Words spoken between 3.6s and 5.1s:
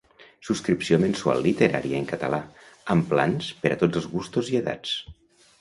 per a tots els gustos i edats.